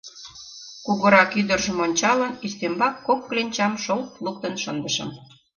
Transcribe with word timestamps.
Кугурак 0.85 1.31
ӱдыржым 1.39 1.77
ончалын, 1.85 2.33
ӱстембак 2.45 2.95
кок 3.07 3.19
кленчам 3.29 3.73
шолт 3.83 4.11
луктын 4.23 4.53
шындышым. 4.63 5.09